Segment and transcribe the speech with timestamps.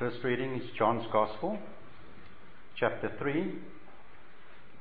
[0.00, 1.58] First reading is John's Gospel,
[2.74, 3.52] chapter 3.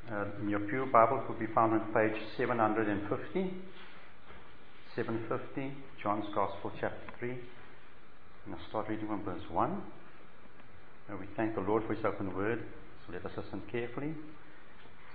[0.09, 3.51] Uh, in your Pew Bible will be found on page 750.
[4.95, 7.31] 750, John's Gospel, chapter 3.
[7.31, 9.81] And I'll start reading from verse 1.
[11.09, 12.63] And we thank the Lord for His open word,
[13.05, 14.13] so let us listen carefully.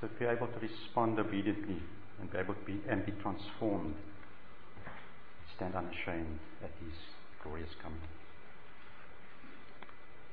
[0.02, 1.80] So be able to respond obediently
[2.21, 3.95] and be able to be, and be transformed.
[5.57, 6.93] Stand unashamed at His
[7.43, 8.00] glorious coming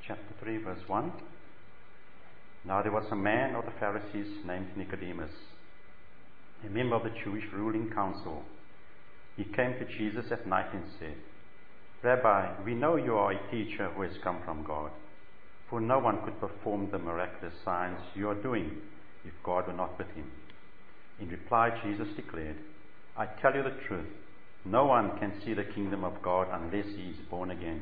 [0.08, 1.12] chapter 3, verse 1.
[2.66, 5.32] Now there was a man of the Pharisees named Nicodemus,
[6.66, 8.44] a member of the Jewish ruling council.
[9.38, 11.16] He came to Jesus at night and said,
[12.04, 14.92] Rabbi, we know you are a teacher who has come from God,
[15.70, 18.72] for no one could perform the miraculous signs you are doing
[19.24, 20.32] if God were not with him.
[21.20, 22.58] In reply, Jesus declared,
[23.16, 24.08] I tell you the truth,
[24.66, 27.82] no one can see the kingdom of God unless he is born again.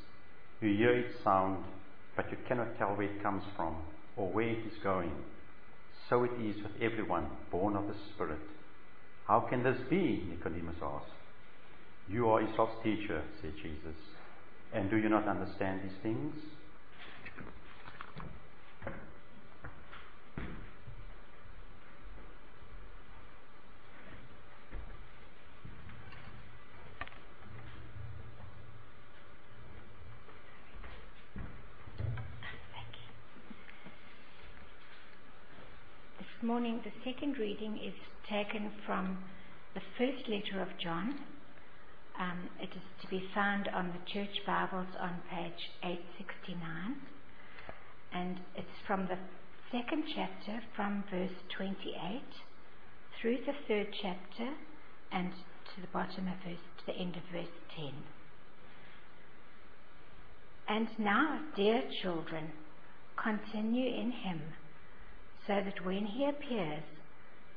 [0.61, 1.63] you hear its sound,
[2.15, 3.75] but you cannot tell where it comes from
[4.15, 5.11] or where it is going.
[6.09, 8.41] So it is with everyone born of the Spirit.
[9.27, 10.25] How can this be?
[10.29, 11.05] Nicodemus asked.
[12.09, 13.95] You are Israel's teacher, said Jesus.
[14.73, 16.35] And do you not understand these things?
[36.61, 37.93] Morning, the second reading is
[38.29, 39.17] taken from
[39.73, 41.17] the first letter of John.
[42.19, 46.61] Um, it is to be found on the Church Bibles on page 869.
[48.13, 49.17] And it's from the
[49.71, 52.21] second chapter, from verse 28
[53.19, 54.53] through the third chapter
[55.11, 57.91] and to the bottom of verse, to the end of verse 10.
[60.69, 62.51] And now, dear children,
[63.17, 64.41] continue in him
[65.47, 66.83] so that when he appears,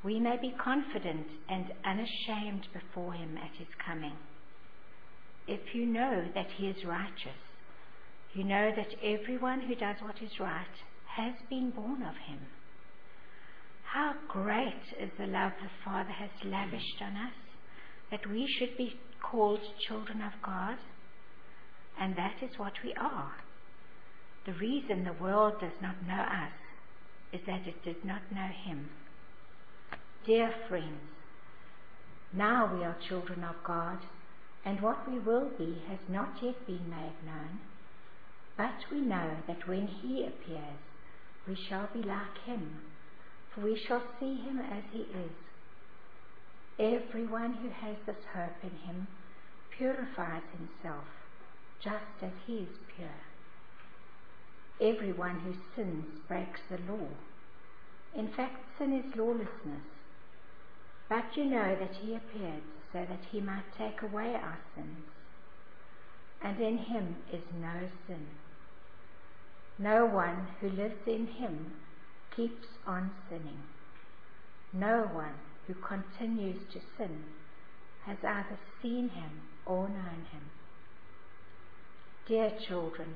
[0.02, 4.16] we may be confident and unashamed before him at his coming.
[5.46, 7.40] If you know that he is righteous,
[8.34, 10.76] you know that everyone who does what is right
[11.16, 12.40] has been born of him.
[13.84, 17.34] How great is the love the Father has lavished on us,
[18.10, 20.76] that we should be called children of God,
[22.00, 23.32] and that is what we are.
[24.46, 26.52] The reason the world does not know us
[27.34, 28.88] is that it did not know him.
[30.24, 31.00] Dear friends,
[32.32, 33.98] now we are children of God,
[34.64, 37.58] and what we will be has not yet been made known.
[38.56, 40.78] But we know that when he appears,
[41.46, 42.80] we shall be like him,
[43.52, 45.34] for we shall see him as he is.
[46.78, 49.06] Everyone who has this hope in him
[49.76, 51.04] purifies himself,
[51.82, 53.33] just as he is pure.
[54.80, 57.08] Everyone who sins breaks the law.
[58.14, 59.82] In fact, sin is lawlessness.
[61.08, 62.62] But you know that he appeared
[62.92, 65.06] so that he might take away our sins.
[66.42, 68.26] And in him is no sin.
[69.78, 71.72] No one who lives in him
[72.34, 73.62] keeps on sinning.
[74.72, 75.34] No one
[75.66, 77.24] who continues to sin
[78.06, 79.30] has either seen him
[79.66, 80.50] or known him.
[82.26, 83.14] Dear children,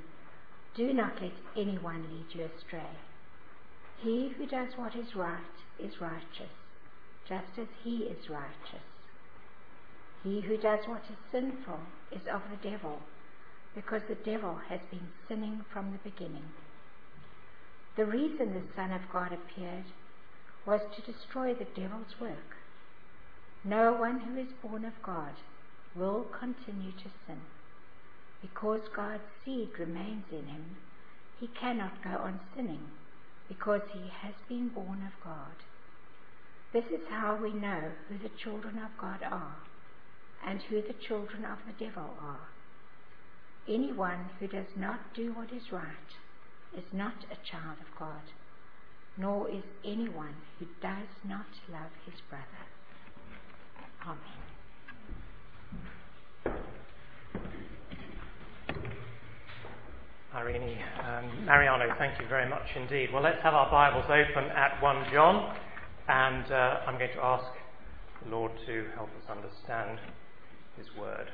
[0.79, 2.95] do not let anyone lead you astray.
[4.01, 6.55] He who does what is right is righteous,
[7.29, 8.87] just as he is righteous.
[10.23, 11.81] He who does what is sinful
[12.13, 13.01] is of the devil,
[13.75, 16.47] because the devil has been sinning from the beginning.
[17.97, 19.87] The reason the Son of God appeared
[20.65, 22.55] was to destroy the devil's work.
[23.65, 25.35] No one who is born of God
[25.97, 27.41] will continue to sin.
[28.41, 30.77] Because God's seed remains in him,
[31.41, 32.87] he cannot go on sinning,
[33.49, 35.65] because he has been born of God.
[36.73, 39.57] This is how we know who the children of God are
[40.47, 42.49] and who the children of the devil are.
[43.67, 46.17] Anyone who does not do what is right
[46.77, 48.23] is not a child of God,
[49.17, 52.45] nor is anyone who does not love his brother.
[54.07, 54.49] Amen.
[60.39, 60.79] Irene.
[61.03, 63.13] Um, Mariano, thank you very much indeed.
[63.13, 65.57] Well, let's have our Bibles open at 1 John,
[66.07, 67.45] and uh, I'm going to ask
[68.23, 69.99] the Lord to help us understand
[70.77, 71.27] His Word.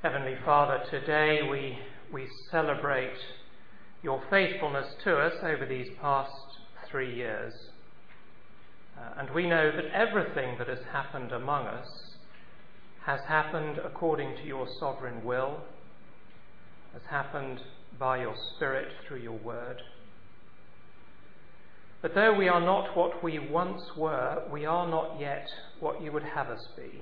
[0.00, 1.78] Heavenly Father, today we,
[2.10, 3.18] we celebrate
[4.02, 6.32] your faithfulness to us over these past
[6.90, 7.52] three years.
[8.96, 12.15] Uh, and we know that everything that has happened among us
[13.06, 15.60] has happened according to your sovereign will,
[16.92, 17.60] has happened
[18.00, 19.80] by your Spirit through your word.
[22.02, 25.46] But though we are not what we once were, we are not yet
[25.78, 27.00] what you would have us be.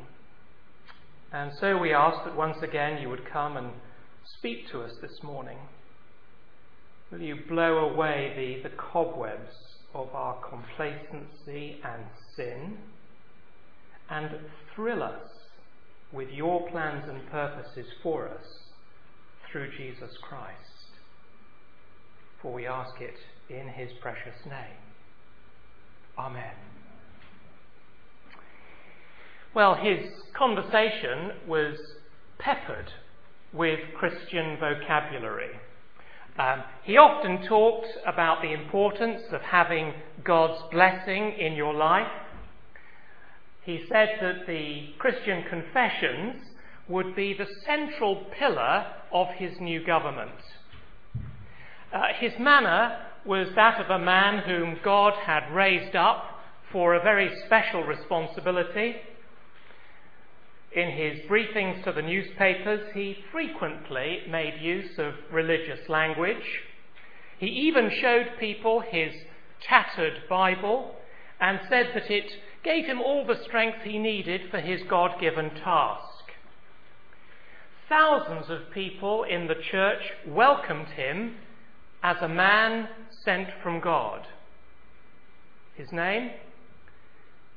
[1.32, 3.70] And so we ask that once again you would come and
[4.38, 5.58] speak to us this morning.
[7.10, 9.54] Will you blow away the, the cobwebs
[9.94, 12.04] of our complacency and
[12.36, 12.76] sin
[14.10, 14.30] and
[14.74, 15.33] thrill us
[16.14, 18.46] with your plans and purposes for us
[19.50, 20.58] through Jesus Christ.
[22.40, 23.16] For we ask it
[23.50, 24.78] in his precious name.
[26.19, 26.55] Amen.
[29.55, 31.76] Well, his conversation was
[32.38, 32.90] peppered
[33.52, 35.50] with Christian vocabulary.
[36.38, 39.93] Um, he often talked about the importance of having
[40.25, 42.08] God's blessing in your life
[43.64, 46.43] he said that the Christian confessions
[46.88, 50.38] would be the central pillar of his new government.
[51.93, 56.25] Uh, his manner was that of a man whom God had raised up
[56.70, 58.96] for a very special responsibility.
[60.76, 66.60] In his briefings to the newspapers, he frequently made use of religious language.
[67.38, 69.14] He even showed people his
[69.62, 70.96] tattered Bible
[71.40, 72.31] and said that it
[72.64, 76.25] gave him all the strength he needed for his God given task.
[77.88, 81.37] Thousands of people in the church welcomed him
[82.02, 82.88] as a man
[83.25, 84.26] sent from God.
[85.75, 86.31] His name?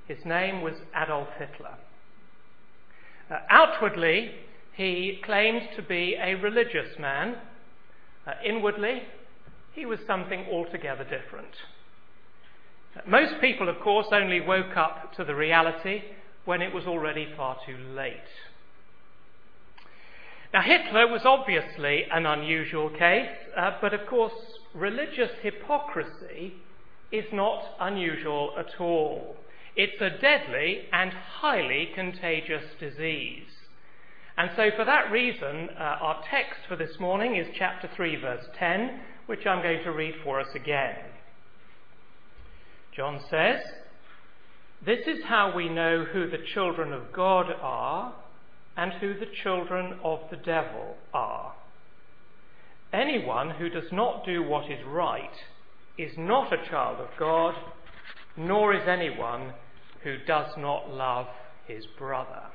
[0.08, 1.78] His name was Adolf Hitler.
[3.30, 4.32] Uh, outwardly,
[4.74, 7.36] he claimed to be a religious man.
[8.26, 9.04] Uh, inwardly,
[9.74, 11.54] he was something altogether different.
[13.06, 16.02] Most people, of course, only woke up to the reality
[16.46, 18.16] when it was already far too late.
[20.54, 24.34] Now, Hitler was obviously an unusual case, uh, but of course,
[24.74, 26.54] religious hypocrisy
[27.12, 29.36] is not unusual at all.
[29.76, 33.50] It's a deadly and highly contagious disease.
[34.38, 38.46] And so, for that reason, uh, our text for this morning is chapter 3, verse
[38.58, 40.96] 10, which I'm going to read for us again.
[42.98, 43.62] John says,
[44.84, 48.16] This is how we know who the children of God are
[48.76, 51.54] and who the children of the devil are.
[52.92, 55.30] Anyone who does not do what is right
[55.96, 57.54] is not a child of God,
[58.36, 59.54] nor is anyone
[60.04, 61.28] who does not love
[61.68, 62.46] his brother.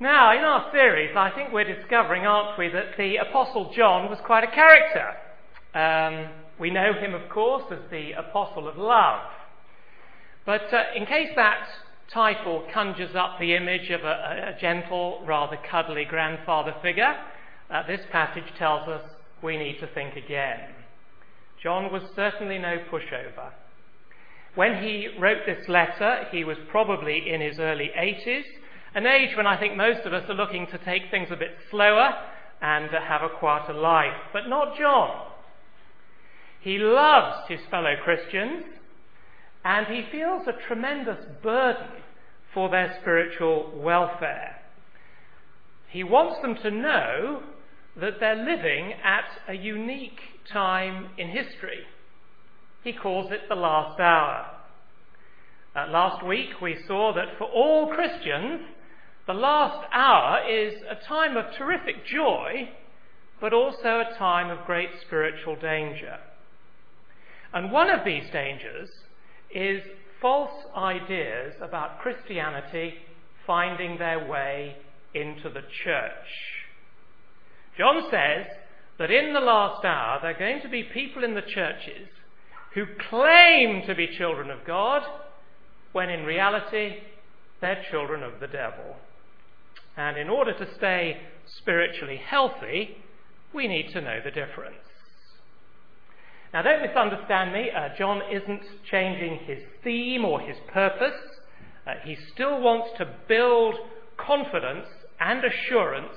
[0.00, 4.18] Now, in our series, I think we're discovering, aren't we, that the Apostle John was
[4.24, 5.14] quite a character.
[5.74, 9.20] Um, we know him, of course, as the Apostle of Love.
[10.46, 11.66] But uh, in case that
[12.14, 17.16] title conjures up the image of a, a gentle, rather cuddly grandfather figure,
[17.68, 19.02] uh, this passage tells us
[19.42, 20.60] we need to think again.
[21.60, 23.50] John was certainly no pushover.
[24.54, 28.44] When he wrote this letter, he was probably in his early 80s,
[28.94, 31.56] an age when I think most of us are looking to take things a bit
[31.72, 32.10] slower
[32.60, 34.14] and uh, have a quieter life.
[34.32, 35.31] But not John.
[36.62, 38.64] He loves his fellow Christians
[39.64, 41.88] and he feels a tremendous burden
[42.54, 44.60] for their spiritual welfare.
[45.88, 47.42] He wants them to know
[48.00, 50.20] that they're living at a unique
[50.52, 51.80] time in history.
[52.84, 54.46] He calls it the last hour.
[55.74, 58.60] Uh, last week we saw that for all Christians,
[59.26, 62.68] the last hour is a time of terrific joy,
[63.40, 66.18] but also a time of great spiritual danger.
[67.52, 68.88] And one of these dangers
[69.54, 69.82] is
[70.20, 72.94] false ideas about Christianity
[73.46, 74.76] finding their way
[75.14, 76.62] into the church.
[77.76, 78.46] John says
[78.98, 82.08] that in the last hour there are going to be people in the churches
[82.74, 85.02] who claim to be children of God
[85.92, 86.96] when in reality
[87.60, 88.96] they're children of the devil.
[89.96, 91.20] And in order to stay
[91.58, 92.96] spiritually healthy,
[93.52, 94.81] we need to know the difference.
[96.52, 97.70] Now, don't misunderstand me.
[97.70, 101.18] Uh, John isn't changing his theme or his purpose.
[101.86, 103.76] Uh, he still wants to build
[104.18, 104.86] confidence
[105.18, 106.14] and assurance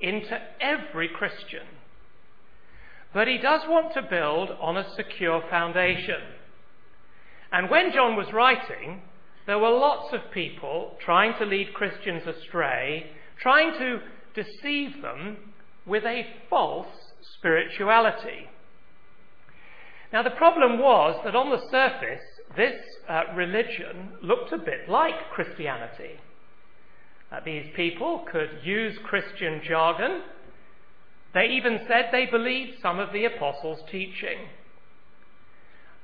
[0.00, 1.66] into every Christian.
[3.12, 6.20] But he does want to build on a secure foundation.
[7.52, 9.02] And when John was writing,
[9.46, 13.10] there were lots of people trying to lead Christians astray,
[13.40, 14.00] trying to
[14.34, 15.36] deceive them
[15.86, 16.88] with a false
[17.36, 18.48] spirituality.
[20.14, 22.22] Now, the problem was that on the surface,
[22.56, 26.20] this uh, religion looked a bit like Christianity.
[27.32, 30.22] Uh, these people could use Christian jargon.
[31.34, 34.38] They even said they believed some of the apostles' teaching.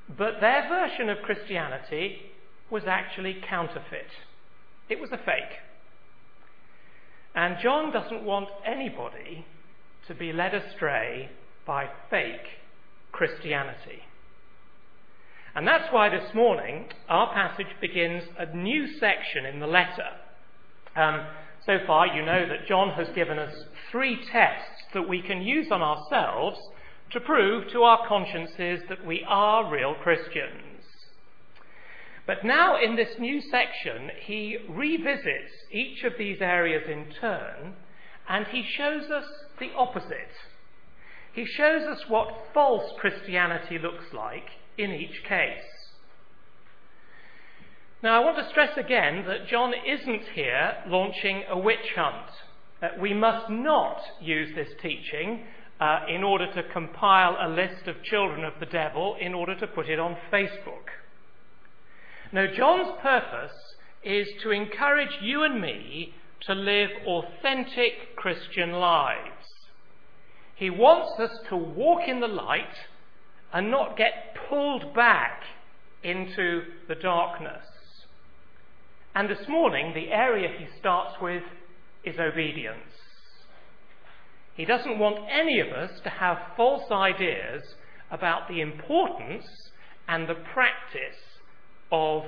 [0.09, 2.17] But their version of Christianity
[2.69, 4.11] was actually counterfeit.
[4.89, 5.55] It was a fake.
[7.33, 9.45] And John doesn't want anybody
[10.09, 11.29] to be led astray
[11.65, 12.60] by fake
[13.11, 14.03] Christianity.
[15.53, 20.07] And that's why this morning our passage begins a new section in the letter.
[20.95, 21.25] Um,
[21.65, 23.53] so far, you know that John has given us
[23.91, 26.57] three tests that we can use on ourselves
[27.11, 30.71] to prove to our consciences that we are real Christians.
[32.25, 37.73] But now, in this new section, he revisits each of these areas in turn
[38.29, 39.25] and he shows us
[39.59, 40.31] the opposite.
[41.33, 45.63] He shows us what false Christianity looks like in each case.
[48.03, 52.31] Now, I want to stress again that John isn't here launching a witch hunt.
[52.81, 55.45] Uh, we must not use this teaching
[55.79, 59.67] uh, in order to compile a list of children of the devil in order to
[59.67, 60.89] put it on Facebook.
[62.31, 63.51] No, John's purpose
[64.03, 66.13] is to encourage you and me
[66.47, 69.60] to live authentic Christian lives.
[70.61, 72.75] He wants us to walk in the light
[73.51, 75.41] and not get pulled back
[76.03, 77.65] into the darkness.
[79.15, 81.41] And this morning, the area he starts with
[82.03, 82.93] is obedience.
[84.53, 87.63] He doesn't want any of us to have false ideas
[88.11, 89.47] about the importance
[90.07, 91.23] and the practice
[91.91, 92.21] of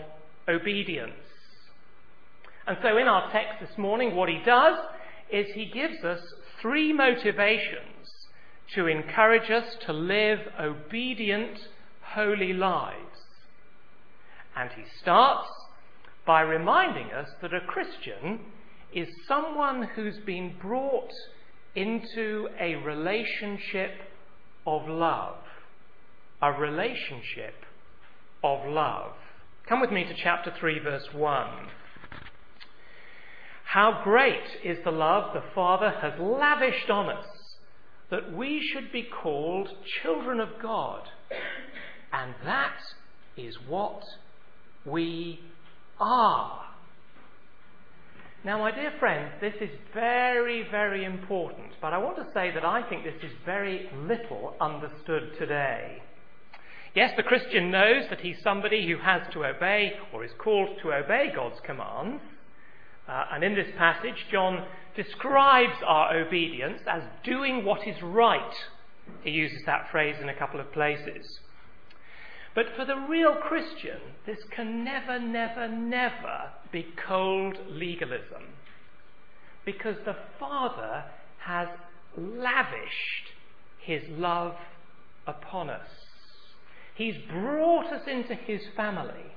[0.47, 1.13] obedience.
[2.65, 4.79] And so, in our text this morning, what he does
[5.31, 6.19] is he gives us
[6.59, 8.22] three motivations
[8.75, 11.57] to encourage us to live obedient,
[12.01, 12.97] holy lives.
[14.55, 15.49] And he starts
[16.25, 18.39] by reminding us that a Christian
[18.93, 21.11] is someone who's been brought
[21.75, 23.91] into a relationship
[24.65, 25.35] of love.
[26.41, 27.55] A relationship
[28.43, 29.13] of love.
[29.67, 31.47] Come with me to chapter 3, verse 1.
[33.65, 37.25] How great is the love the Father has lavished on us
[38.13, 39.67] that we should be called
[40.03, 41.01] children of God.
[42.11, 42.77] And that
[43.35, 44.03] is what
[44.85, 45.39] we
[45.99, 46.63] are.
[48.45, 52.63] Now, my dear friends, this is very, very important, but I want to say that
[52.63, 56.03] I think this is very little understood today.
[56.93, 60.93] Yes, the Christian knows that he's somebody who has to obey or is called to
[60.93, 62.21] obey God's commands.
[63.07, 68.53] Uh, and in this passage, John describes our obedience as doing what is right.
[69.23, 71.39] He uses that phrase in a couple of places.
[72.55, 78.43] But for the real Christian, this can never, never, never be cold legalism.
[79.65, 81.05] Because the Father
[81.39, 81.67] has
[82.15, 83.31] lavished
[83.79, 84.55] his love
[85.25, 85.87] upon us.
[86.95, 89.33] He's brought us into his family.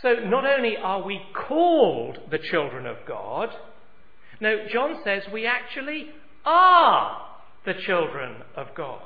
[0.00, 3.50] So not only are we called the children of God,
[4.40, 6.08] no, John says we actually
[6.44, 7.26] are
[7.64, 9.02] the children of God.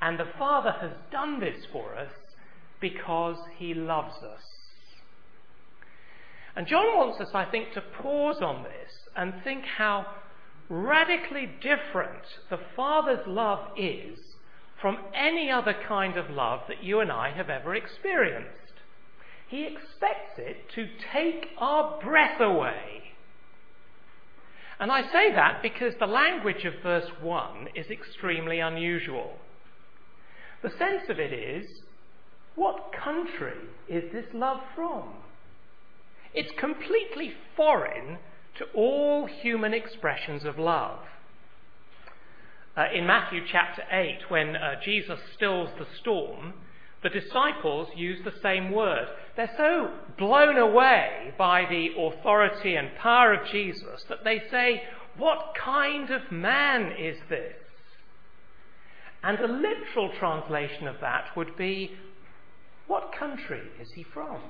[0.00, 2.12] And the Father has done this for us
[2.80, 4.42] because he loves us.
[6.54, 10.06] And John wants us, I think, to pause on this and think how
[10.68, 14.18] radically different the Father's love is
[14.80, 18.50] from any other kind of love that you and I have ever experienced.
[19.48, 23.05] He expects it to take our breath away.
[24.78, 29.36] And I say that because the language of verse 1 is extremely unusual.
[30.62, 31.66] The sense of it is
[32.54, 35.14] what country is this love from?
[36.34, 38.18] It's completely foreign
[38.58, 40.98] to all human expressions of love.
[42.76, 46.52] Uh, in Matthew chapter 8, when uh, Jesus stills the storm,
[47.06, 49.06] the disciples use the same word.
[49.36, 54.82] They're so blown away by the authority and power of Jesus that they say,
[55.16, 57.54] What kind of man is this?
[59.22, 61.92] And a literal translation of that would be,
[62.88, 64.40] What country is he from?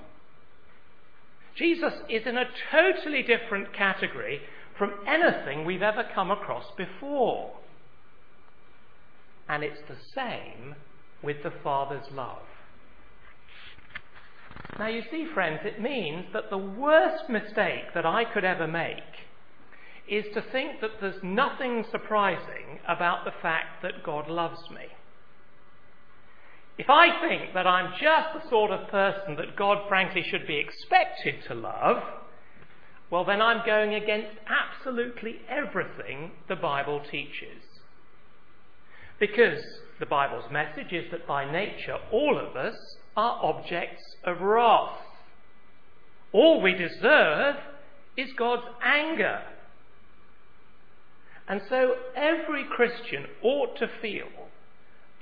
[1.56, 4.40] Jesus is in a totally different category
[4.78, 7.52] from anything we've ever come across before.
[9.46, 10.74] And it's the same
[11.22, 12.42] with the Father's love.
[14.78, 18.98] Now, you see, friends, it means that the worst mistake that I could ever make
[20.08, 24.86] is to think that there's nothing surprising about the fact that God loves me.
[26.78, 30.58] If I think that I'm just the sort of person that God frankly should be
[30.58, 32.02] expected to love,
[33.10, 37.62] well, then I'm going against absolutely everything the Bible teaches.
[39.18, 39.62] Because
[39.98, 42.76] the Bible's message is that by nature, all of us
[43.16, 44.98] are objects of wrath.
[46.32, 47.56] All we deserve
[48.16, 49.42] is God's anger.
[51.48, 54.28] And so every Christian ought to feel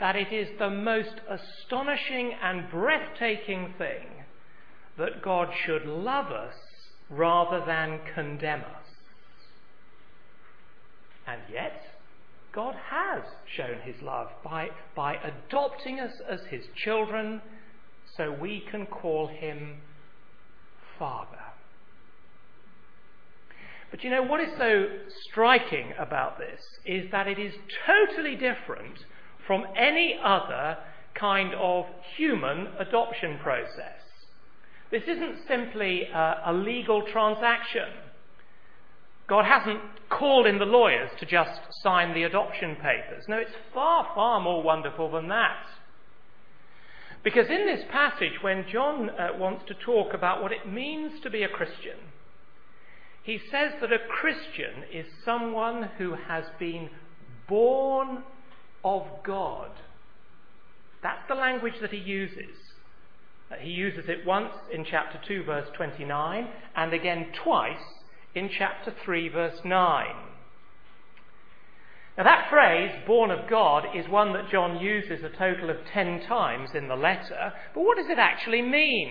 [0.00, 4.24] that it is the most astonishing and breathtaking thing
[4.98, 6.54] that God should love us
[7.10, 8.86] rather than condemn us.
[11.26, 11.80] And yet,
[12.54, 13.24] God has
[13.56, 17.42] shown his love by, by adopting us as his children
[18.16, 19.78] so we can call him
[20.98, 21.38] Father.
[23.90, 24.86] But you know, what is so
[25.28, 27.54] striking about this is that it is
[27.86, 29.04] totally different
[29.46, 30.78] from any other
[31.14, 34.00] kind of human adoption process.
[34.90, 37.88] This isn't simply a, a legal transaction.
[39.26, 43.24] God hasn't called in the lawyers to just sign the adoption papers.
[43.28, 45.64] No, it's far, far more wonderful than that.
[47.22, 51.30] Because in this passage, when John uh, wants to talk about what it means to
[51.30, 51.96] be a Christian,
[53.22, 56.90] he says that a Christian is someone who has been
[57.48, 58.22] born
[58.84, 59.70] of God.
[61.02, 62.56] That's the language that he uses.
[63.50, 67.78] Uh, he uses it once in chapter 2, verse 29, and again twice
[68.34, 70.06] in chapter 3, verse 9.
[72.16, 76.20] Now, that phrase, born of God, is one that John uses a total of ten
[76.28, 79.10] times in the letter, but what does it actually mean?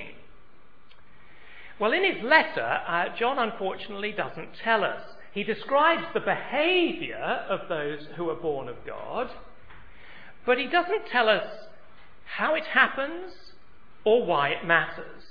[1.80, 5.02] Well, in his letter, uh, John unfortunately doesn't tell us.
[5.34, 9.30] He describes the behaviour of those who are born of God,
[10.46, 11.48] but he doesn't tell us
[12.38, 13.34] how it happens
[14.06, 15.24] or why it matters.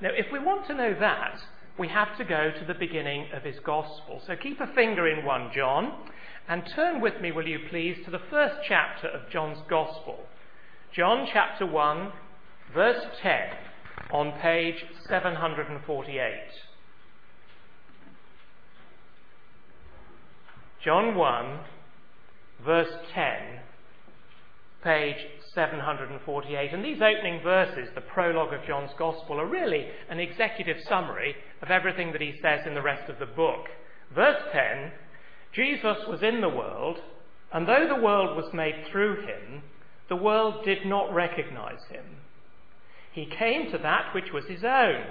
[0.00, 1.40] Now, if we want to know that,
[1.78, 4.22] we have to go to the beginning of his gospel.
[4.26, 5.92] So keep a finger in 1 John
[6.48, 10.26] and turn with me, will you please, to the first chapter of John's gospel.
[10.94, 12.12] John chapter 1,
[12.74, 13.40] verse 10,
[14.12, 16.32] on page 748.
[20.84, 21.58] John 1,
[22.64, 23.60] verse 10,
[24.82, 25.16] page
[25.54, 26.72] 748.
[26.72, 31.70] And these opening verses, the prologue of John's Gospel, are really an executive summary of
[31.70, 33.66] everything that he says in the rest of the book.
[34.14, 34.92] Verse 10
[35.52, 36.98] Jesus was in the world,
[37.52, 39.62] and though the world was made through him,
[40.08, 42.04] the world did not recognize him.
[43.12, 45.04] He came to that which was his own,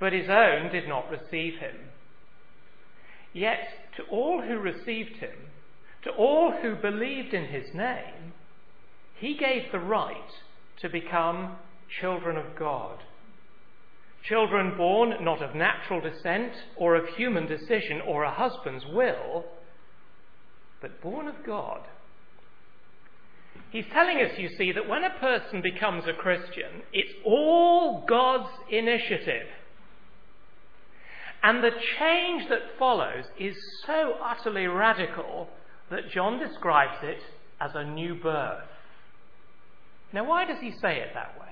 [0.00, 1.76] but his own did not receive him.
[3.34, 5.50] Yet to all who received him,
[6.04, 8.32] to all who believed in his name,
[9.18, 10.30] he gave the right
[10.80, 11.56] to become
[12.00, 12.98] children of God.
[14.24, 19.44] Children born not of natural descent or of human decision or a husband's will,
[20.80, 21.80] but born of God.
[23.70, 28.50] He's telling us, you see, that when a person becomes a Christian, it's all God's
[28.70, 29.46] initiative.
[31.42, 35.48] And the change that follows is so utterly radical
[35.90, 37.18] that John describes it
[37.60, 38.64] as a new birth.
[40.12, 41.46] Now, why does he say it that way?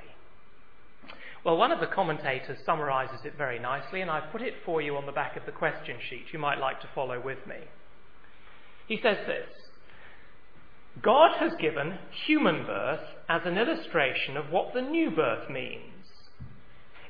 [1.44, 4.96] Well, one of the commentators summarizes it very nicely, and I've put it for you
[4.96, 6.26] on the back of the question sheet.
[6.32, 7.56] You might like to follow with me.
[8.88, 9.48] He says this
[11.02, 16.06] God has given human birth as an illustration of what the new birth means.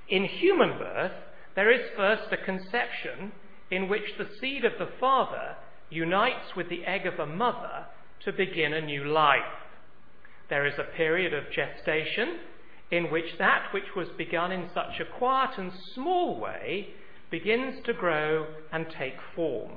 [0.09, 1.13] In human birth,
[1.55, 3.33] there is first a conception
[3.71, 5.57] in which the seed of the father
[5.91, 7.87] unites with the egg of a mother
[8.25, 9.41] to begin a new life.
[10.49, 12.39] There is a period of gestation
[12.91, 16.89] in which that which was begun in such a quiet and small way
[17.31, 19.73] begins to grow and take form.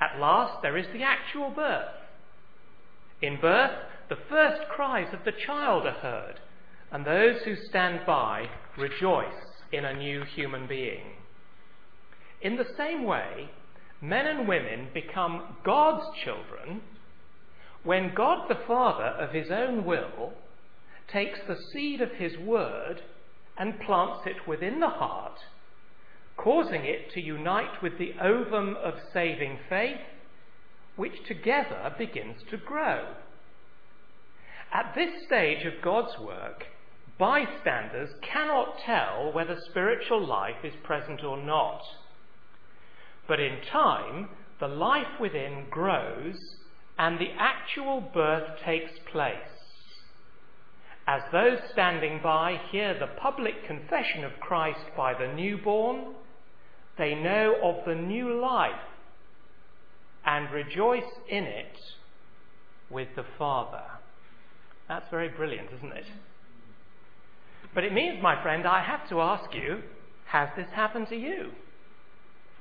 [0.00, 1.94] At last, there is the actual birth.
[3.22, 6.40] In birth, the first cries of the child are heard,
[6.90, 11.12] and those who stand by rejoice in a new human being.
[12.40, 13.50] In the same way,
[14.00, 16.82] men and women become God's children
[17.84, 20.32] when God the Father, of his own will,
[21.12, 23.02] takes the seed of his word
[23.56, 25.38] and plants it within the heart,
[26.36, 30.00] causing it to unite with the ovum of saving faith,
[30.96, 33.14] which together begins to grow.
[34.72, 36.64] At this stage of God's work,
[37.18, 41.80] bystanders cannot tell whether spiritual life is present or not.
[43.26, 44.28] But in time,
[44.60, 46.36] the life within grows
[46.98, 49.36] and the actual birth takes place.
[51.06, 56.14] As those standing by hear the public confession of Christ by the newborn,
[56.98, 58.72] they know of the new life
[60.26, 61.78] and rejoice in it
[62.90, 63.84] with the Father.
[64.88, 66.06] That's very brilliant, isn't it?
[67.74, 69.82] But it means, my friend, I have to ask you
[70.26, 71.52] has this happened to you?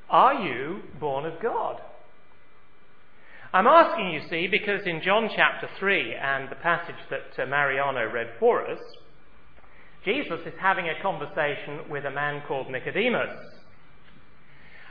[0.10, 1.82] Are you born of God?
[3.53, 8.12] I'm asking, you see, because in John chapter 3 and the passage that uh, Mariano
[8.12, 8.79] read for us,
[10.03, 13.38] Jesus is having a conversation with a man called Nicodemus.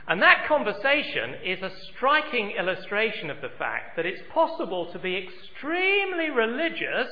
[0.07, 5.17] And that conversation is a striking illustration of the fact that it's possible to be
[5.17, 7.09] extremely religious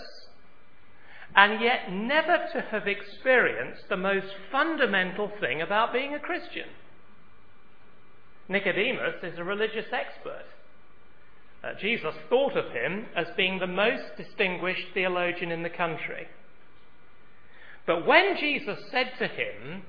[1.35, 6.69] and yet never to have experienced the most fundamental thing about being a Christian.
[8.47, 10.45] Nicodemus is a religious expert.
[11.65, 16.27] Uh, Jesus thought of him as being the most distinguished theologian in the country.
[17.87, 19.83] But when Jesus said to him,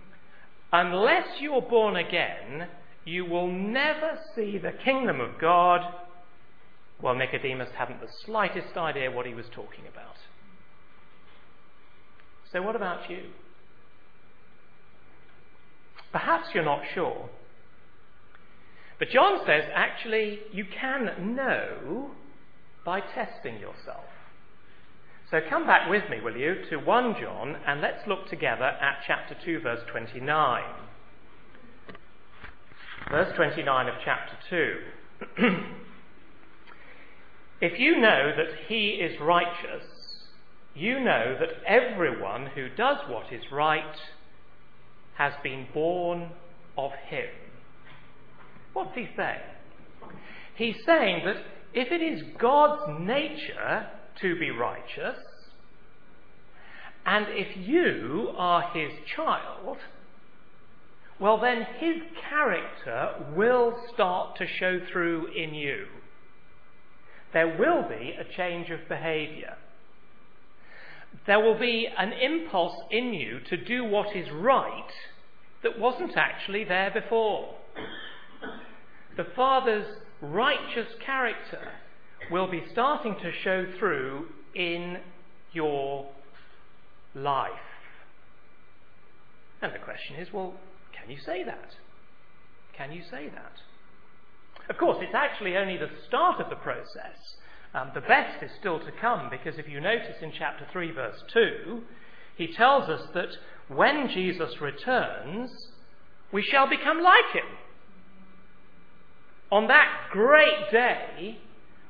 [0.73, 2.69] Unless you're born again,
[3.05, 5.81] you will never see the kingdom of God,
[7.01, 10.17] well, Nicodemus hadn't the slightest idea what he was talking about.
[12.53, 13.25] So, what about you?
[16.11, 17.29] Perhaps you're not sure.
[18.99, 22.11] But John says actually you can know
[22.85, 24.05] by testing yourself.
[25.31, 29.03] So come back with me, will you, to 1 John and let's look together at
[29.07, 30.63] chapter 2, verse 29.
[33.11, 34.37] Verse 29 of chapter
[35.39, 35.47] 2.
[37.61, 39.85] if you know that he is righteous,
[40.75, 43.97] you know that everyone who does what is right
[45.17, 46.31] has been born
[46.79, 47.29] of him.
[48.77, 49.41] What's he saying?
[50.55, 51.37] He's saying that
[51.73, 53.87] if it is God's nature
[54.21, 55.17] to be righteous,
[57.07, 59.79] and if you are his child,
[61.19, 65.87] well, then his character will start to show through in you.
[67.33, 69.57] There will be a change of behaviour.
[71.27, 74.93] There will be an impulse in you to do what is right
[75.63, 77.55] that wasn't actually there before
[79.17, 79.87] the Father's
[80.21, 81.73] righteous character
[82.31, 84.99] will be starting to show through in
[85.53, 86.07] your
[87.15, 87.53] life.
[89.63, 90.55] And the question is well,
[90.93, 91.71] can you say that?
[92.77, 93.53] Can you say that?
[94.69, 97.37] Of course, it's actually only the start of the process.
[97.75, 101.23] Um, the best is still to come because if you notice in chapter 3, verse
[101.33, 101.83] 2,
[102.37, 103.29] he tells us that
[103.69, 105.51] when Jesus returns,
[106.33, 107.47] we shall become like him
[109.51, 111.39] on that great day,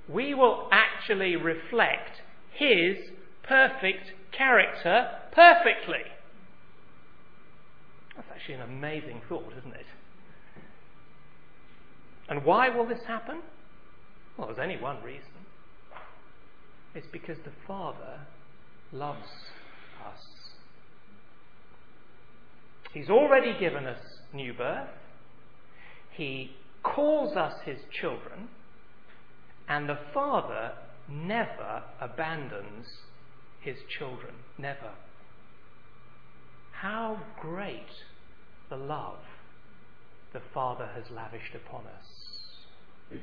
[0.08, 2.20] we will actually reflect
[2.52, 2.96] His
[3.42, 6.04] perfect character perfectly.
[8.14, 9.86] That's actually an amazing thought, isn't it?
[12.28, 13.40] And why will this happen?
[14.36, 15.22] Well, there's only one reason.
[16.94, 18.20] It's because the Father
[18.92, 19.28] loves
[20.06, 20.20] us.
[22.92, 24.00] He's already given us
[24.32, 24.88] new birth.
[26.12, 26.52] He
[26.94, 28.48] calls us his children,
[29.68, 30.72] and the Father
[31.08, 32.86] never abandons
[33.60, 34.34] his children.
[34.58, 34.92] Never.
[36.72, 38.04] How great
[38.68, 39.18] the love
[40.32, 43.20] the Father has lavished upon us.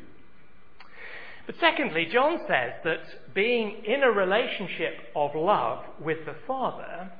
[1.45, 7.11] But secondly, John says that being in a relationship of love with the Father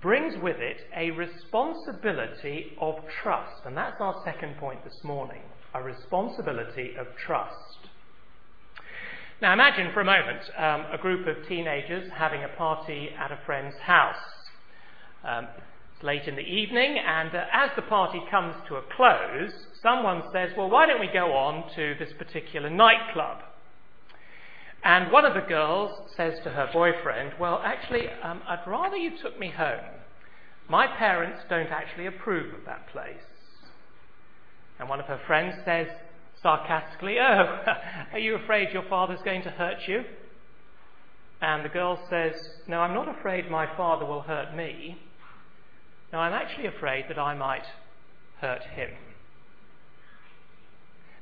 [0.00, 3.64] brings with it a responsibility of trust.
[3.64, 5.42] And that's our second point this morning
[5.74, 7.54] a responsibility of trust.
[9.40, 13.38] Now imagine for a moment um, a group of teenagers having a party at a
[13.46, 14.16] friend's house.
[15.24, 15.46] Um,
[15.94, 20.22] it's late in the evening, and uh, as the party comes to a close, someone
[20.32, 23.38] says, Well, why don't we go on to this particular nightclub?
[24.82, 29.12] And one of the girls says to her boyfriend, Well, actually, um, I'd rather you
[29.22, 29.84] took me home.
[30.68, 33.16] My parents don't actually approve of that place.
[34.78, 35.88] And one of her friends says
[36.42, 37.58] sarcastically, Oh,
[38.12, 40.04] are you afraid your father's going to hurt you?
[41.42, 42.32] And the girl says,
[42.66, 44.98] No, I'm not afraid my father will hurt me.
[46.12, 47.66] Now, I'm actually afraid that I might
[48.40, 48.90] hurt him.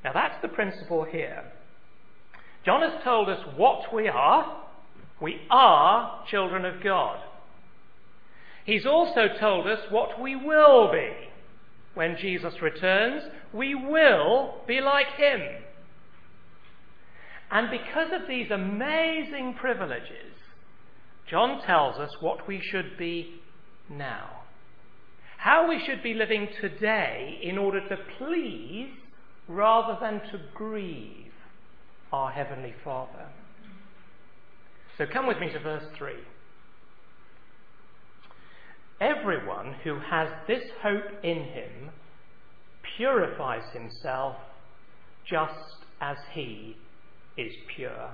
[0.03, 1.45] Now, that's the principle here.
[2.65, 4.63] John has told us what we are.
[5.21, 7.19] We are children of God.
[8.65, 11.11] He's also told us what we will be.
[11.95, 15.41] When Jesus returns, we will be like him.
[17.51, 20.35] And because of these amazing privileges,
[21.31, 23.41] John tells us what we should be
[23.89, 24.43] now.
[25.39, 28.91] How we should be living today in order to please
[29.49, 31.28] rather than to grieve
[32.13, 33.29] our Heavenly Father.
[34.97, 36.13] So come with me to verse 3.
[39.01, 41.91] Everyone who has this hope in him
[42.97, 44.37] purifies himself
[45.29, 46.77] just as he
[47.37, 48.11] is pure.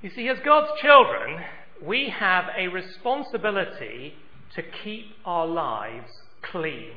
[0.00, 1.44] You see, as God's children,
[1.84, 4.14] we have a responsibility
[4.54, 6.10] to keep our lives
[6.42, 6.94] clean.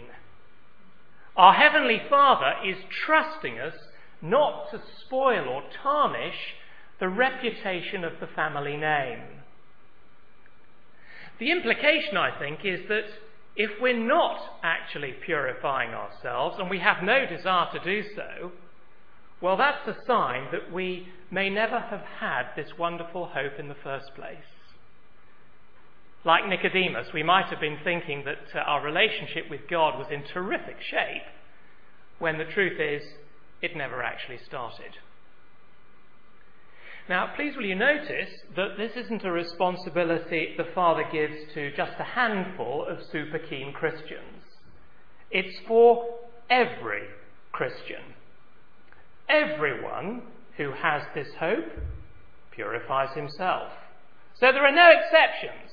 [1.36, 3.74] Our Heavenly Father is trusting us
[4.30, 6.56] not to spoil or tarnish
[7.00, 9.20] the reputation of the family name.
[11.40, 13.06] The implication, I think, is that
[13.56, 18.52] if we're not actually purifying ourselves, and we have no desire to do so,
[19.42, 23.76] well, that's a sign that we may never have had this wonderful hope in the
[23.84, 24.38] first place.
[26.24, 30.24] Like Nicodemus, we might have been thinking that uh, our relationship with God was in
[30.34, 31.22] terrific shape,
[32.18, 33.04] when the truth is,
[33.62, 34.98] it never actually started.
[37.08, 41.94] Now, please will you notice that this isn't a responsibility the Father gives to just
[42.00, 44.44] a handful of super keen Christians.
[45.30, 46.06] It's for
[46.50, 47.04] every
[47.52, 48.02] Christian.
[49.30, 50.24] Everyone
[50.58, 51.66] who has this hope
[52.52, 53.72] purifies himself.
[54.40, 55.72] So there are no exceptions.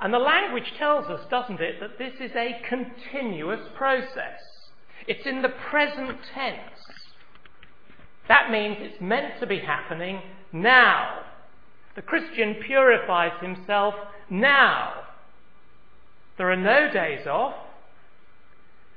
[0.00, 4.40] And the language tells us, doesn't it, that this is a continuous process.
[5.06, 6.58] It's in the present tense.
[8.28, 10.20] That means it's meant to be happening
[10.52, 11.20] now.
[11.94, 13.94] The Christian purifies himself
[14.30, 15.02] now.
[16.38, 17.54] There are no days off.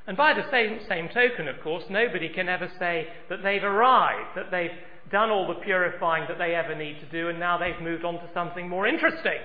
[0.07, 4.37] And by the same, same token, of course, nobody can ever say that they've arrived,
[4.37, 4.71] that they've
[5.11, 8.15] done all the purifying that they ever need to do, and now they've moved on
[8.15, 9.39] to something more interesting.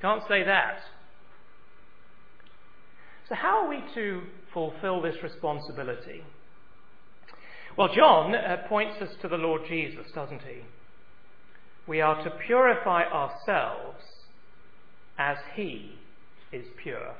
[0.00, 0.78] Can't say that.
[3.28, 6.22] So, how are we to fulfill this responsibility?
[7.76, 10.62] Well, John uh, points us to the Lord Jesus, doesn't he?
[11.86, 14.02] We are to purify ourselves
[15.18, 15.92] as he
[16.52, 17.14] is pure.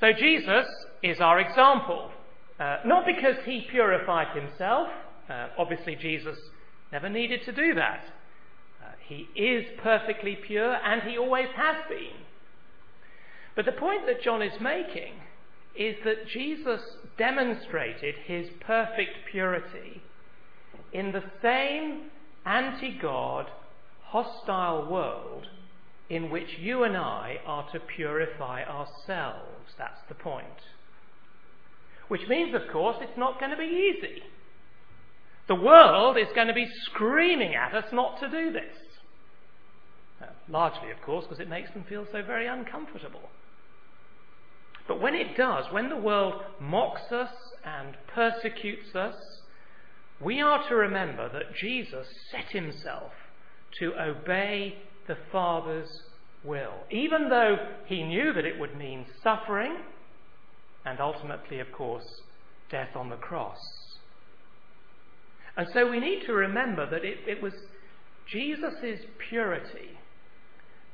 [0.00, 0.66] So Jesus
[1.02, 2.10] is our example.
[2.58, 4.88] Uh, not because he purified himself.
[5.30, 6.36] Uh, obviously, Jesus
[6.92, 8.04] never needed to do that.
[8.82, 12.20] Uh, he is perfectly pure and he always has been.
[13.56, 15.14] But the point that John is making
[15.76, 16.80] is that Jesus
[17.16, 20.02] demonstrated his perfect purity
[20.92, 22.10] in the same
[22.44, 23.46] anti God,
[24.02, 25.46] hostile world
[26.08, 29.74] in which you and I are to purify ourselves.
[29.78, 30.46] That's the point.
[32.08, 34.22] Which means, of course, it's not going to be easy.
[35.46, 38.76] The world is going to be screaming at us not to do this.
[40.48, 43.30] largely, of course, because it makes them feel so very uncomfortable.
[44.86, 47.32] But when it does, when the world mocks us
[47.64, 49.14] and persecutes us,
[50.20, 53.12] we are to remember that Jesus set himself
[53.78, 56.02] to obey the Father's
[56.44, 59.76] will, even though he knew that it would mean suffering
[60.84, 62.22] and ultimately, of course,
[62.70, 63.58] death on the cross.
[65.56, 67.52] And so we need to remember that it, it was
[68.26, 69.98] Jesus' purity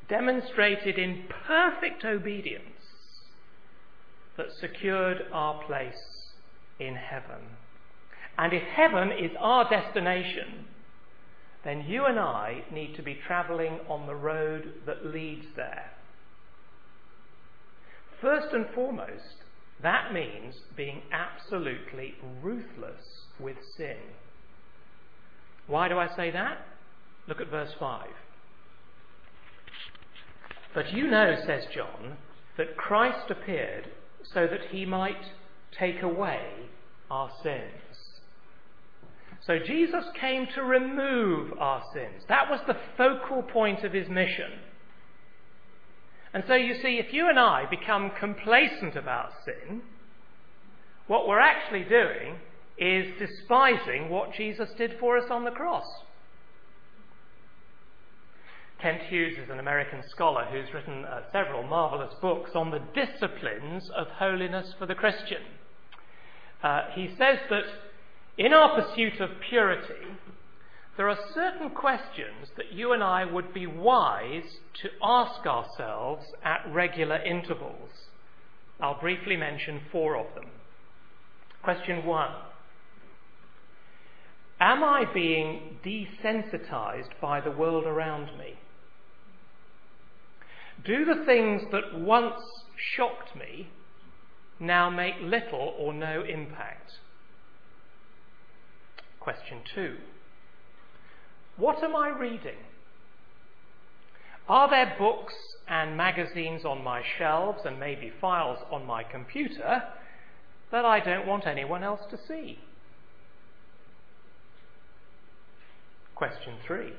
[0.09, 2.76] demonstrated in perfect obedience
[4.37, 6.33] that secured our place
[6.79, 7.57] in heaven.
[8.39, 10.67] And if heaven is our destination,
[11.65, 15.91] then you and I need to be travelling on the road that leads there.
[18.21, 19.43] First and foremost,
[19.83, 23.97] that means being absolutely ruthless with sin.
[25.67, 26.67] Why do I say that?
[27.27, 28.09] Look at verse 5.
[30.75, 32.17] But you know, says John,
[32.57, 33.89] that Christ appeared
[34.33, 35.25] so that he might
[35.79, 36.41] take away
[37.11, 37.63] our sins.
[39.47, 42.25] So Jesus came to remove our sins.
[42.29, 44.51] That was the focal point of his mission.
[46.35, 49.83] And so you see, if you and I become complacent about sin,
[51.07, 52.37] what we're actually doing
[52.79, 55.87] is despising what Jesus did for us on the cross.
[58.81, 63.89] Kent Hughes is an American scholar who's written uh, several marvelous books on the disciplines
[63.97, 65.43] of holiness for the Christian.
[66.63, 67.65] Uh, he says that
[68.37, 69.95] in our pursuit of purity,
[70.97, 76.67] there are certain questions that you and I would be wise to ask ourselves at
[76.71, 77.91] regular intervals.
[78.79, 80.51] I'll briefly mention four of them.
[81.63, 82.31] Question one
[84.61, 88.55] Am I being desensitized by the world around me?
[90.85, 92.41] Do the things that once
[92.77, 93.69] shocked me
[94.61, 96.93] now make little or no impact?
[99.21, 99.97] Question two
[101.57, 102.59] What am I reading?
[104.49, 105.35] Are there books
[105.67, 109.83] and magazines on my shelves and maybe files on my computer
[110.71, 112.61] that I don't want anyone else to see?
[116.15, 116.93] Question three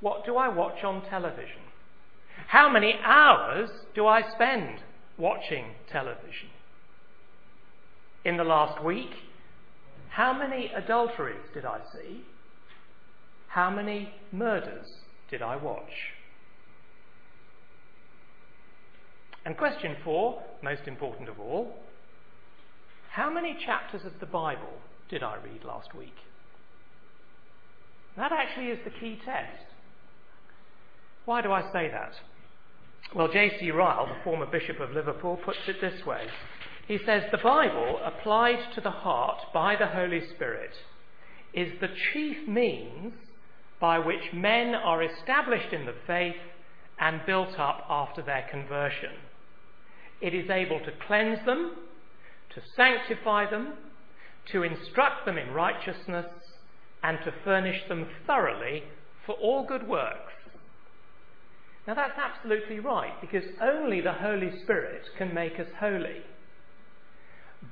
[0.00, 1.62] What do I watch on television?
[2.46, 4.80] How many hours do I spend
[5.18, 6.48] watching television?
[8.24, 9.10] In the last week,
[10.10, 12.22] how many adulteries did I see?
[13.48, 14.86] How many murders
[15.30, 16.14] did I watch?
[19.44, 21.74] And question four, most important of all,
[23.10, 26.14] how many chapters of the Bible did I read last week?
[28.16, 29.64] That actually is the key test.
[31.24, 32.12] Why do I say that?
[33.14, 33.70] Well, J.C.
[33.70, 36.26] Ryle, the former Bishop of Liverpool, puts it this way.
[36.86, 40.72] He says, The Bible, applied to the heart by the Holy Spirit,
[41.54, 43.14] is the chief means
[43.80, 46.36] by which men are established in the faith
[47.00, 49.14] and built up after their conversion.
[50.20, 51.76] It is able to cleanse them,
[52.54, 53.74] to sanctify them,
[54.52, 56.26] to instruct them in righteousness,
[57.02, 58.82] and to furnish them thoroughly
[59.24, 60.32] for all good works.
[61.88, 66.20] Now that's absolutely right, because only the Holy Spirit can make us holy.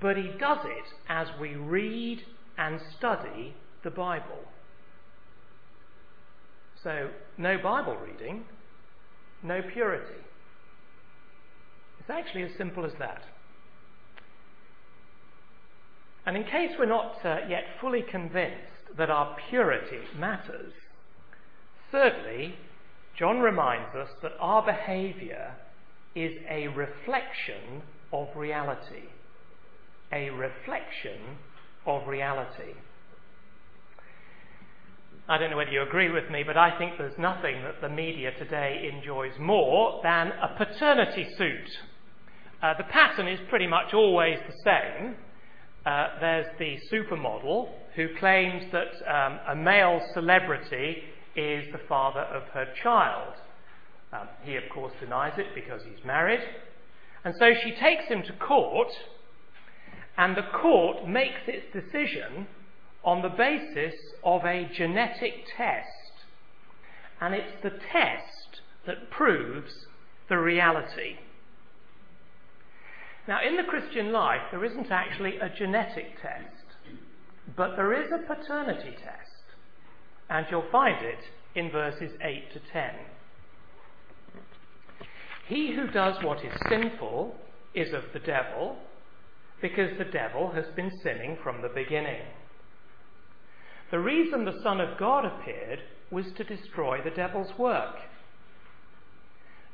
[0.01, 2.23] But He does it as we read
[2.57, 4.41] and study the Bible.
[6.83, 8.45] So, no Bible reading,
[9.43, 10.25] no purity.
[12.01, 13.21] It's actually as simple as that.
[16.25, 20.73] And in case we're not uh, yet fully convinced that our purity matters,
[21.93, 22.55] thirdly,
[23.19, 25.55] John reminds us that our behaviour
[26.15, 29.09] is a reflection of reality.
[30.13, 31.39] A reflection
[31.87, 32.75] of reality.
[35.29, 37.89] I don't know whether you agree with me, but I think there's nothing that the
[37.89, 41.69] media today enjoys more than a paternity suit.
[42.63, 45.17] Uh, the pattern is pretty much always the same.
[45.85, 51.03] Uh, there's the supermodel who claims that um, a male celebrity
[51.37, 53.35] is the father of her child.
[54.13, 56.41] Um, he, of course, denies it because he's married.
[57.25, 58.93] And so she takes him to court,
[60.17, 62.47] and the court makes its decision
[63.05, 63.95] on the basis
[64.25, 65.89] of a genetic test.
[67.21, 69.87] And it's the test that proves
[70.29, 71.17] the reality.
[73.29, 76.65] Now, in the Christian life, there isn't actually a genetic test,
[77.57, 79.26] but there is a paternity test.
[80.29, 81.21] And you'll find it
[81.55, 82.91] in verses 8 to 10.
[85.49, 87.37] He who does what is sinful
[87.75, 88.77] is of the devil,
[89.61, 92.23] because the devil has been sinning from the beginning.
[93.91, 97.97] The reason the Son of God appeared was to destroy the devil's work.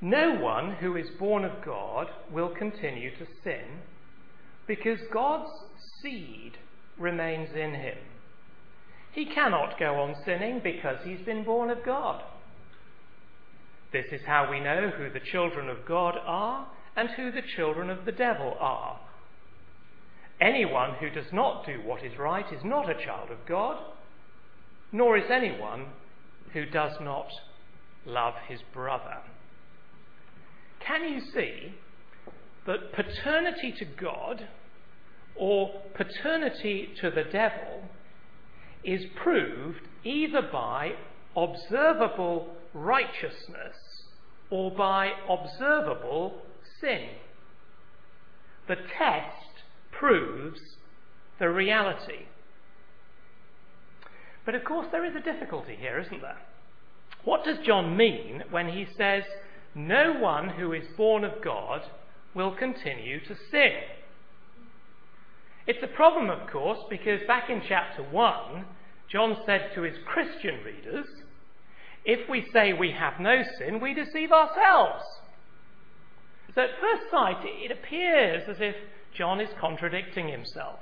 [0.00, 3.80] No one who is born of God will continue to sin
[4.66, 5.50] because God's
[6.02, 6.58] seed
[6.98, 7.96] remains in him.
[9.12, 12.22] He cannot go on sinning because he's been born of God.
[13.92, 17.90] This is how we know who the children of God are and who the children
[17.90, 18.98] of the devil are.
[20.40, 23.79] Anyone who does not do what is right is not a child of God,
[24.90, 25.87] nor is anyone
[26.55, 27.28] who does not
[28.07, 29.18] love his brother.
[30.80, 31.74] Can you see
[32.66, 34.49] that paternity to God
[35.36, 37.84] or paternity to the devil
[38.85, 40.93] is proved either by
[41.37, 43.76] observable righteousness
[44.51, 46.43] or by observable
[46.80, 47.09] sin?
[48.68, 50.61] The test proves
[51.39, 52.26] the reality.
[54.45, 56.39] But of course, there is a difficulty here, isn't there?
[57.24, 59.24] What does John mean when he says,
[59.74, 61.83] No one who is born of God
[62.35, 63.72] will continue to sin?
[65.66, 68.64] It's a problem, of course, because back in chapter 1,
[69.10, 71.06] John said to his Christian readers,
[72.04, 75.04] If we say we have no sin, we deceive ourselves.
[76.54, 78.74] So at first sight, it appears as if
[79.16, 80.80] John is contradicting himself.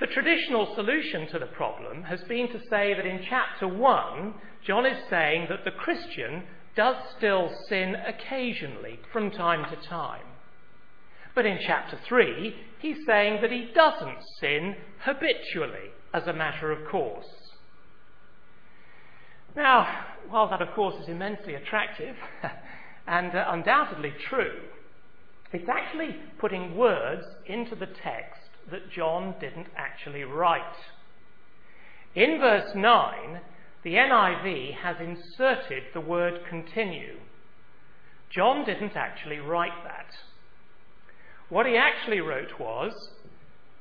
[0.00, 4.86] The traditional solution to the problem has been to say that in chapter 1, John
[4.86, 6.44] is saying that the Christian
[6.76, 10.22] does still sin occasionally, from time to time.
[11.34, 16.88] But in chapter 3, he's saying that he doesn't sin habitually as a matter of
[16.88, 17.26] course.
[19.56, 22.16] Now, while that, of course, is immensely attractive
[23.06, 24.60] and uh, undoubtedly true,
[25.52, 30.62] it's actually putting words into the text that John didn't actually write.
[32.14, 33.40] In verse 9,
[33.82, 37.16] the NIV has inserted the word continue.
[38.30, 40.12] John didn't actually write that.
[41.48, 42.92] What he actually wrote was,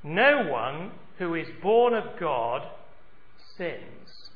[0.04, 2.62] No one who is born of God
[3.58, 4.30] sins.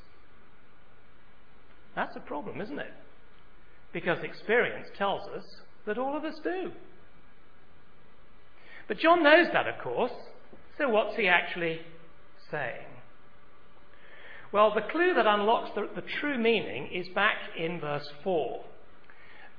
[1.95, 2.93] That's a problem, isn't it?
[3.93, 5.43] Because experience tells us
[5.85, 6.71] that all of us do.
[8.87, 10.11] But John knows that, of course,
[10.77, 11.79] so what's he actually
[12.49, 12.87] saying?
[14.51, 18.63] Well, the clue that unlocks the, the true meaning is back in verse 4.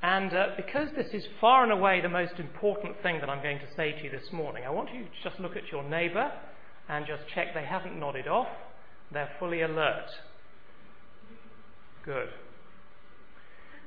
[0.03, 3.61] And uh, because this is far and away the most important thing that I'm going
[3.61, 6.33] to say to you this morning, I want you to just look at your neighbour
[6.89, 8.49] and just check they haven't nodded off.
[9.13, 10.09] They're fully alert.
[12.05, 12.31] Good.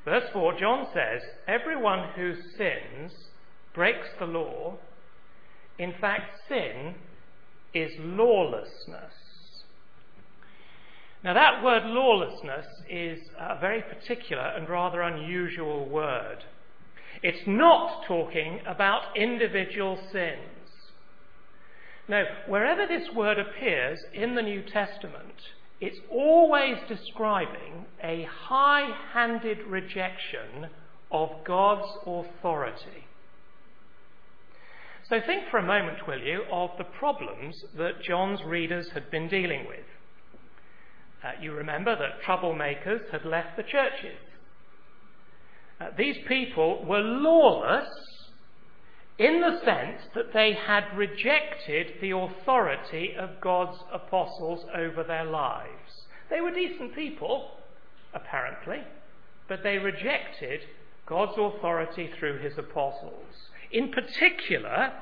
[0.05, 3.11] Verse 4, John says, Everyone who sins
[3.73, 4.77] breaks the law.
[5.77, 6.95] In fact, sin
[7.73, 9.11] is lawlessness.
[11.25, 16.43] Now, that word lawlessness is a very particular and rather unusual word.
[17.23, 20.69] It's not talking about individual sins.
[22.07, 25.33] Now, wherever this word appears in the New Testament,
[25.81, 30.67] it's always describing a high handed rejection
[31.11, 33.07] of God's authority.
[35.09, 39.27] So think for a moment, will you, of the problems that John's readers had been
[39.27, 39.85] dealing with.
[41.25, 44.17] Uh, you remember that troublemakers had left the churches.
[45.81, 47.89] Uh, these people were lawless
[49.17, 56.05] in the sense that they had rejected the authority of God's apostles over their lives.
[56.29, 57.51] They were decent people,
[58.13, 58.83] apparently,
[59.47, 60.61] but they rejected
[61.07, 63.49] God's authority through his apostles.
[63.71, 64.93] In particular,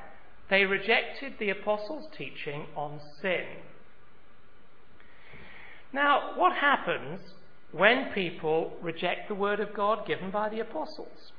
[0.49, 3.45] they rejected the apostles' teaching on sin.
[5.93, 7.19] Now, what happens
[7.71, 11.31] when people reject the word of God given by the apostles?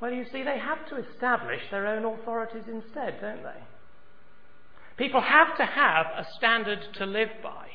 [0.00, 3.62] Well, you see, they have to establish their own authorities instead, don't they?
[4.96, 7.68] People have to have a standard to live by.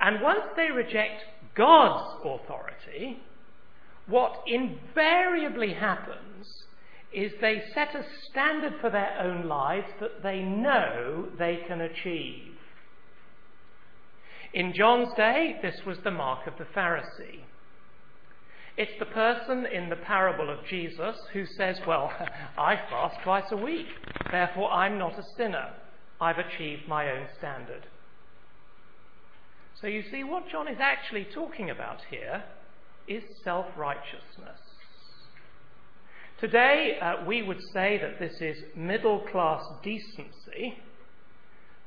[0.00, 1.22] And once they reject
[1.54, 3.22] God's authority,
[4.06, 6.64] what invariably happens
[7.12, 12.51] is they set a standard for their own lives that they know they can achieve.
[14.54, 17.44] In John's day, this was the mark of the Pharisee.
[18.76, 22.12] It's the person in the parable of Jesus who says, Well,
[22.58, 23.86] I fast twice a week,
[24.30, 25.70] therefore I'm not a sinner.
[26.20, 27.86] I've achieved my own standard.
[29.80, 32.44] So you see, what John is actually talking about here
[33.08, 34.60] is self righteousness.
[36.38, 40.76] Today, uh, we would say that this is middle class decency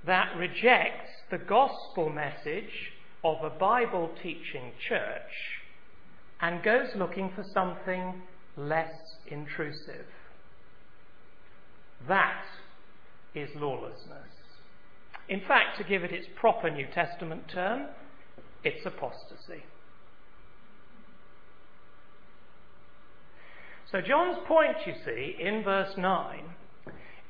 [0.06, 2.92] that rejects the gospel message
[3.24, 5.62] of a Bible teaching church
[6.42, 8.22] and goes looking for something
[8.56, 8.94] less
[9.28, 10.06] intrusive.
[12.08, 12.44] That
[13.34, 14.30] is lawlessness.
[15.28, 17.88] In fact, to give it its proper New Testament term,
[18.64, 19.64] it's apostasy.
[23.92, 26.42] So, John's point, you see, in verse 9,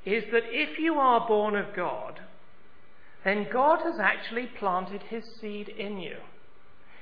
[0.06, 2.20] is that if you are born of God,
[3.26, 6.18] then God has actually planted his seed in you.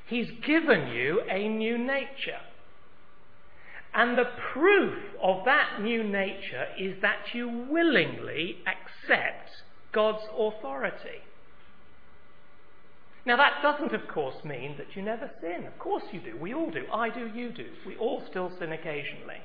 [0.08, 2.40] He's given you a new nature.
[3.94, 9.50] And the proof of that new nature is that you willingly accept
[9.92, 11.22] God's authority.
[13.26, 15.66] Now, that doesn't, of course, mean that you never sin.
[15.66, 16.38] Of course you do.
[16.38, 16.86] We all do.
[16.92, 17.68] I do, you do.
[17.86, 19.42] We all still sin occasionally.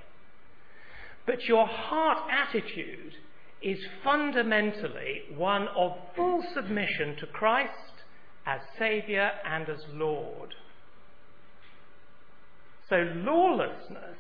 [1.27, 3.15] But your heart attitude
[3.63, 8.05] is fundamentally one of full submission to Christ
[8.47, 10.55] as Saviour and as Lord.
[12.89, 14.19] So, lawlessness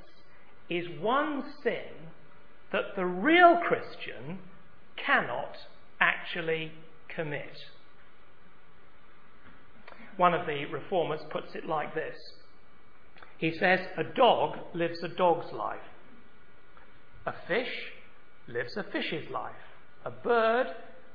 [0.69, 2.11] is one sin
[2.73, 4.41] that the real Christian
[4.97, 5.57] cannot
[6.01, 6.73] actually
[7.09, 7.57] commit.
[10.19, 12.17] one of the reformers puts it like this
[13.39, 15.89] He says, A dog lives a dog's life,
[17.25, 17.93] a fish
[18.49, 19.53] lives a fish's life,
[20.05, 20.67] a bird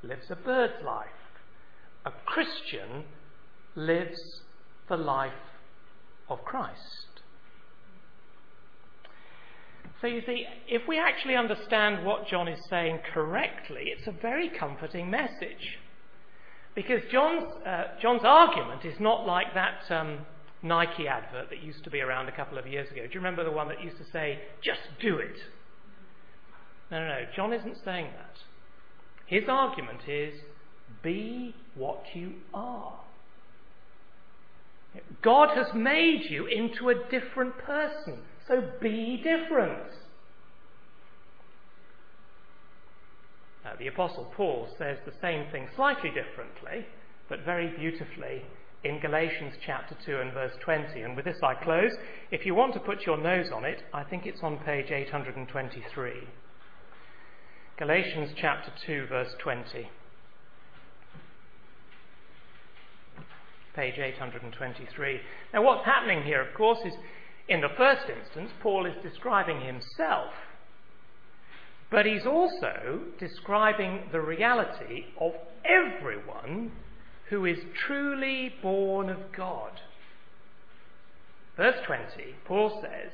[0.02, 1.08] lives a bird's life,
[2.06, 3.04] a Christian
[3.74, 4.42] lives
[4.88, 5.32] the life
[6.28, 7.14] of Christ.
[10.00, 14.50] So you see, if we actually understand what John is saying correctly, it's a very
[14.50, 15.78] comforting message.
[16.74, 20.18] Because John's, uh, John's argument is not like that um,
[20.62, 23.02] Nike advert that used to be around a couple of years ago.
[23.06, 25.36] Do you remember the one that used to say, just do it?
[26.90, 27.20] No, no, no.
[27.34, 28.36] John isn't saying that.
[29.26, 30.34] His argument is,
[31.02, 33.00] be what you are.
[35.22, 39.90] God has made you into a different person, so be different.
[43.78, 46.86] The Apostle Paul says the same thing slightly differently,
[47.28, 48.42] but very beautifully
[48.84, 51.00] in Galatians chapter 2 and verse 20.
[51.00, 51.90] And with this I close.
[52.30, 56.12] If you want to put your nose on it, I think it's on page 823.
[57.76, 59.90] Galatians chapter 2, verse 20.
[63.74, 65.20] Page 823.
[65.52, 66.94] Now, what's happening here, of course, is
[67.48, 70.30] in the first instance, Paul is describing himself
[71.94, 75.32] but he's also describing the reality of
[75.64, 76.72] everyone
[77.30, 79.70] who is truly born of God.
[81.56, 83.12] Verse 20, Paul says,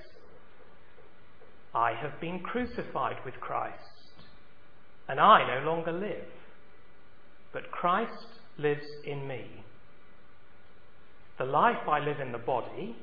[1.74, 4.09] I have been crucified with Christ,
[5.08, 6.26] and I no longer live,
[7.52, 8.26] but Christ
[8.58, 9.44] lives in me.
[11.38, 12.96] The life I live in the body,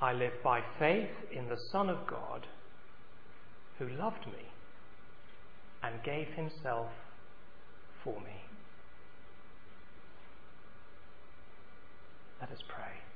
[0.00, 2.46] I live by faith in the Son of God
[3.78, 4.50] who loved me
[5.82, 6.88] and gave himself
[8.04, 8.44] for me.
[12.40, 13.11] Let us pray.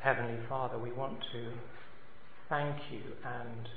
[0.00, 1.52] Heavenly Father, we want to
[2.48, 3.68] thank you and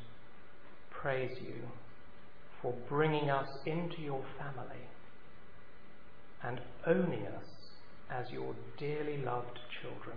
[0.89, 1.55] praise you
[2.61, 4.87] for bringing us into your family
[6.41, 7.43] and owning us
[8.09, 10.15] as your dearly loved children.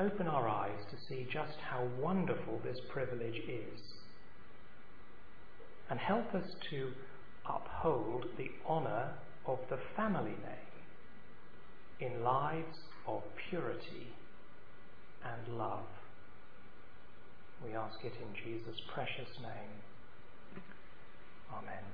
[0.00, 3.80] Open our eyes to see just how wonderful this privilege is,
[5.88, 6.90] and help us to
[7.48, 9.12] uphold the honour
[9.46, 10.34] of the family
[12.00, 14.12] name in lives of purity
[15.24, 15.86] and love.
[17.64, 20.62] We ask it in Jesus' precious name.
[21.52, 21.84] Amen.